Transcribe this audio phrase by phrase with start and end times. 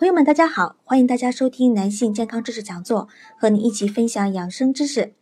[0.00, 3.06] 朋友们，大家好，欢迎大家收听男性健康知识讲座，
[3.38, 5.12] 和你一起分享养生知识。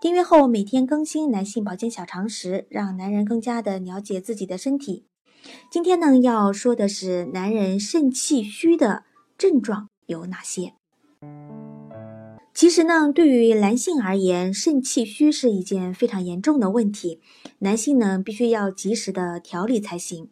[0.00, 5.04] 订阅后每天更新男性保健小常识，让男人更加的了解自己的身体。
[5.70, 9.04] 今天呢，要说的是男人肾气虚的
[9.38, 10.72] 症状有哪些？
[12.52, 17.20] 其实呢，对于男性而言，肾气虚是一件非常严重的问题，
[17.60, 20.28] 男性呢必须要及时的调理才行。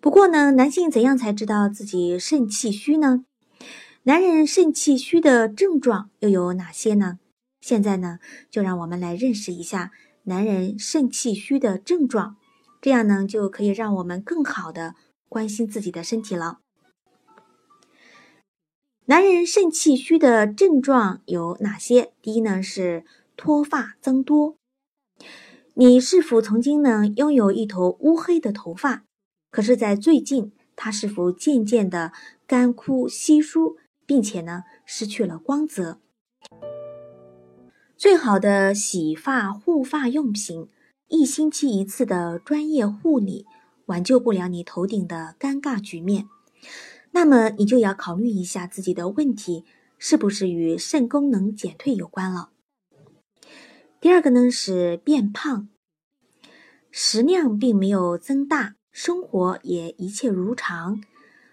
[0.00, 3.26] 不过呢，男性怎样才知道自己肾气虚呢？
[4.04, 7.18] 男人肾气虚的症状又有哪些呢？
[7.60, 8.18] 现在呢，
[8.50, 9.90] 就让我们来认识一下
[10.22, 12.36] 男人肾气虚的症状，
[12.80, 14.94] 这样呢，就可以让我们更好的
[15.28, 16.60] 关心自己的身体了。
[19.04, 22.14] 男人肾气虚的症状有哪些？
[22.22, 23.04] 第一呢，是
[23.36, 24.56] 脱发增多。
[25.74, 29.04] 你是否曾经呢拥有一头乌黑的头发？
[29.50, 32.12] 可是，在最近，它是否渐渐的
[32.46, 33.76] 干枯稀疏，
[34.06, 35.98] 并且呢失去了光泽？
[37.96, 40.68] 最好的洗发护发用品，
[41.08, 43.44] 一星期一次的专业护理，
[43.86, 46.28] 挽救不了你头顶的尴尬局面。
[47.10, 49.64] 那么，你就要考虑一下自己的问题
[49.98, 52.50] 是不是与肾功能减退有关了。
[54.00, 55.68] 第二个呢是变胖，
[56.90, 58.76] 食量并没有增大。
[59.02, 61.00] 生活也一切如常，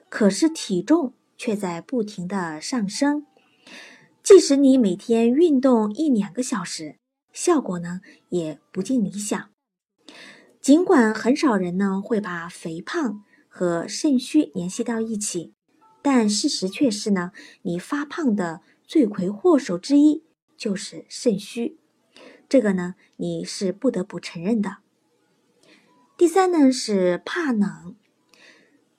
[0.10, 3.26] 可是体重却在不停的上升。
[4.22, 6.98] 即使你每天运动一两个小时，
[7.32, 9.50] 效果呢也不尽理想。
[10.60, 15.54] 尽管很少人呢会把肥胖和肾虚联系到一起，
[16.02, 20.26] 但事实却是呢，你发胖的罪魁祸首之一
[20.58, 21.80] 就是肾虚。
[22.50, 24.80] 这个呢，你是不得不承认的。
[26.18, 27.96] 第三呢是怕冷，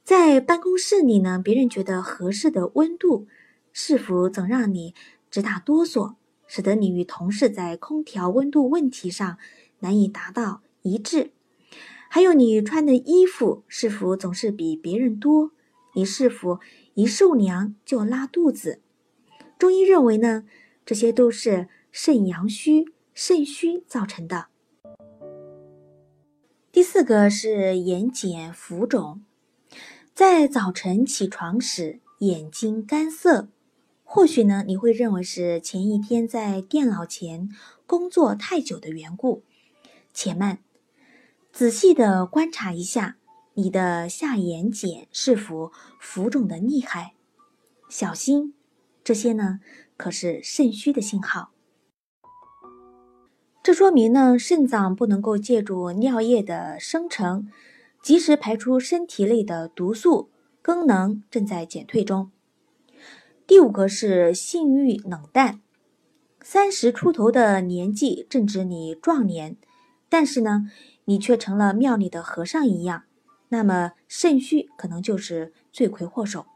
[0.05, 3.27] 在办公室里呢，别人觉得合适的温度，
[3.73, 4.95] 是否总让你
[5.29, 6.15] 直打哆嗦，
[6.47, 9.37] 使得你与同事在空调温度问题上
[9.81, 11.33] 难以达到一致？
[12.09, 15.50] 还有你穿的衣服是否总是比别人多？
[15.97, 16.61] 你是否
[16.95, 18.81] 一受凉就拉肚子？
[19.59, 20.45] 中医认为呢，
[20.87, 24.47] 这些都是肾阳虚、肾虚造成的。
[26.78, 29.25] 第四个是眼睑浮肿，
[30.15, 33.49] 在早晨起床时眼睛干涩，
[34.05, 37.49] 或许呢你会认为是前一天在电脑前
[37.84, 39.43] 工作太久的缘故。
[40.15, 40.61] 且慢，
[41.53, 43.17] 仔细的观察一下
[43.55, 47.15] 你的下眼睑是否浮肿的厉害，
[47.91, 48.55] 小心，
[49.03, 49.59] 这些呢
[49.97, 51.50] 可是肾虚的信号。
[53.69, 57.49] 这说明呢，肾脏不能够借助尿液的生成，
[58.03, 60.31] 及时排出身体内的毒素，
[60.65, 62.31] 功能正在减退中。
[63.47, 65.61] 第五个是性欲冷淡，
[66.41, 69.59] 三十出头的年纪正值你壮年，
[70.09, 70.71] 但是呢，
[71.05, 73.03] 你却成了庙里的和尚一样，
[73.50, 76.47] 那么肾虚可能就是罪魁祸首。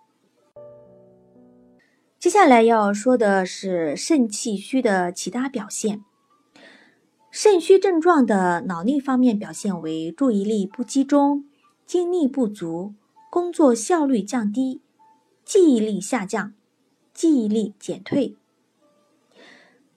[2.19, 6.03] 接下来要说的是肾气虚的其他表现。
[7.33, 11.47] 肾虚症状的脑力方面表现为注意力不集中、
[11.87, 12.93] 精力不足、
[13.31, 14.83] 工作效率降低、
[15.43, 16.53] 记忆力下降、
[17.15, 18.37] 记忆力减退。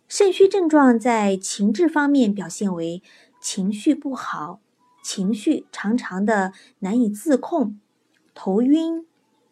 [0.08, 3.04] 肾虚症状在情志方面表现为
[3.42, 4.62] 情绪不好、
[5.04, 7.78] 情绪常常的难以自控、
[8.34, 9.06] 头晕、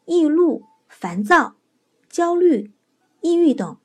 [0.06, 1.56] 易怒、烦躁、
[2.07, 2.71] 焦虑、
[3.19, 3.82] 抑郁等。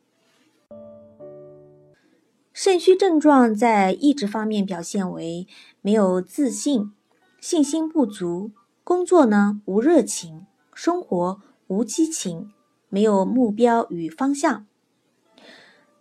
[2.60, 5.46] 肾虚症状在意志方面表现为
[5.80, 6.92] 没有自信、
[7.40, 8.50] 信心不足，
[8.82, 10.44] 工作呢无热情，
[10.74, 12.50] 生活无激情，
[12.88, 14.66] 没有目标与方向。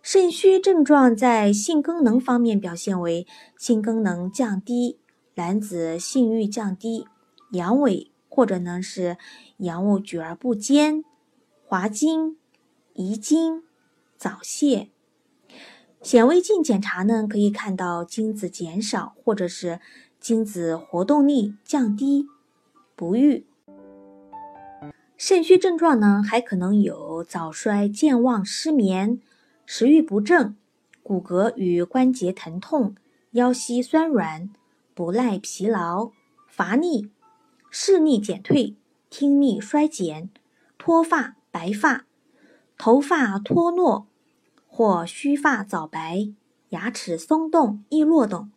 [0.02, 3.24] 肾虚症状在性功能方面表现为
[3.56, 4.98] 性功能降低，
[5.36, 7.06] 男子性欲降低，
[7.52, 9.16] 阳痿或者呢是
[9.58, 11.04] 阳物举而不坚，
[11.64, 12.36] 滑精、
[12.94, 13.62] 遗精、
[14.16, 14.88] 早泄。
[16.00, 19.80] 显微镜检查呢，可以看到精子减少，或者是
[20.20, 22.26] 精子活动力降低，
[22.94, 23.44] 不育。
[25.16, 29.20] 肾虚症状呢，还可能有早衰、健忘、失眠、
[29.66, 30.56] 食欲不振、
[31.02, 32.94] 骨骼与关节疼痛、
[33.32, 34.48] 腰膝酸软、
[34.94, 36.12] 不耐疲劳、
[36.46, 37.10] 乏力、
[37.68, 38.76] 视力减退、
[39.10, 40.30] 听力衰减、
[40.78, 42.06] 脱发、白发、
[42.78, 44.06] 头发脱落
[44.68, 46.28] 或须发早白、
[46.68, 48.52] 牙齿松动易落等。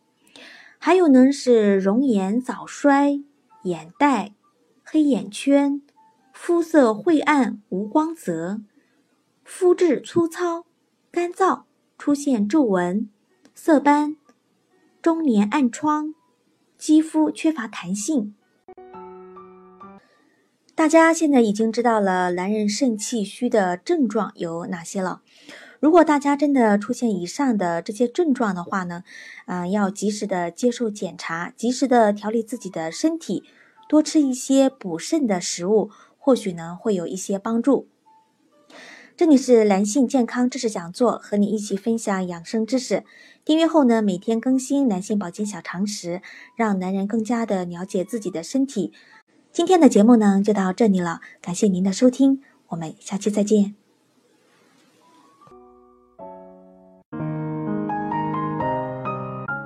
[0.77, 3.23] 还有呢，是容颜早衰、
[3.63, 4.35] 眼袋、
[4.83, 5.81] 黑眼圈。
[6.33, 8.61] 肤色晦暗无光泽，
[9.43, 10.65] 肤质粗糙、
[11.11, 11.63] 干燥，
[11.99, 13.09] 出现皱纹、
[13.53, 14.15] 色斑、
[15.03, 16.15] 中年暗疮，
[16.79, 18.33] 肌肤缺乏弹性。
[20.73, 25.21] 大家现在已经知道了男人肾气虚的症状有哪些了。
[25.81, 29.03] 如果大家真的出现以上的这些症状的话呢，
[29.47, 33.43] 嗯，要及时的接受检查，及时的调理自己的身体，
[33.89, 35.89] 多吃一些补肾的食物。
[36.23, 37.87] 或许呢会有一些帮助。
[39.17, 43.03] 这里是男性健康知识讲座，和你一起分享养生知识。
[43.43, 46.21] 订阅后呢，每天更新男性保健小常识，
[46.55, 48.93] 让男人更加的了解自己的身体。
[49.51, 53.80] 今天的节目呢就到这里了，感谢您的收听，我们下期再见。